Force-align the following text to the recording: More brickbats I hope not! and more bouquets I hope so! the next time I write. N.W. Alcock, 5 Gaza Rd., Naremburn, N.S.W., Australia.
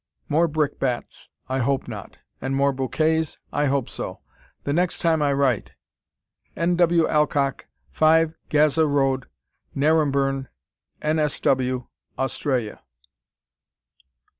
More 0.27 0.47
brickbats 0.47 1.29
I 1.47 1.59
hope 1.59 1.87
not! 1.87 2.17
and 2.41 2.55
more 2.55 2.73
bouquets 2.73 3.37
I 3.53 3.65
hope 3.67 3.87
so! 3.87 4.19
the 4.63 4.73
next 4.73 4.97
time 4.97 5.21
I 5.21 5.31
write. 5.31 5.75
N.W. 6.55 7.07
Alcock, 7.07 7.67
5 7.91 8.33
Gaza 8.49 8.87
Rd., 8.87 9.27
Naremburn, 9.75 10.47
N.S.W., 11.03 11.85
Australia. 12.17 12.81